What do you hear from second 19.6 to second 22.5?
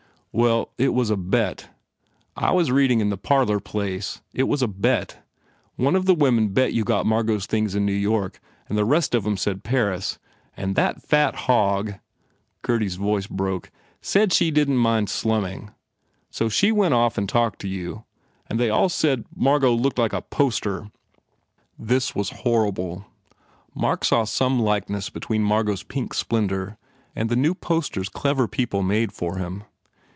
looked like a poster." This was